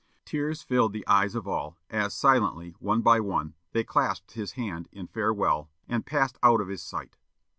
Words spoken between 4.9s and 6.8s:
in farewell, and passed out of